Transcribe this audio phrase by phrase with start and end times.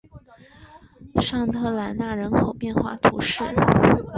[1.21, 3.43] 尚特兰讷人口变化图示